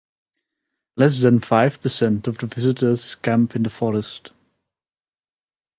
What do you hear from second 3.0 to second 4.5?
camp in the forest.